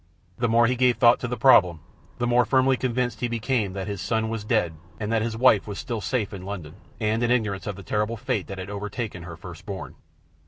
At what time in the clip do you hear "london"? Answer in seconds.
6.43-6.73